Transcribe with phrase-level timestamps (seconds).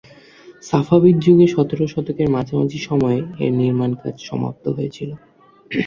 [0.63, 5.09] Safavid যুগে সতেরো শতকের মাঝামাঝি সময়ে এর নির্মাণকাজ সমাপ্ত হয়েছিল।